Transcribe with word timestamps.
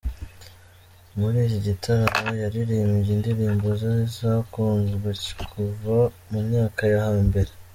Muri 1.17 1.37
iki 1.47 1.59
gitaramo 1.67 2.29
yaririmbye 2.43 3.11
indirimbo 3.17 3.67
ze 3.79 3.93
zakunzwe 4.17 5.09
kuva 5.49 5.97
mu 6.29 6.39
myaka 6.47 6.81
yo 6.91 6.99
hambere 7.07 7.51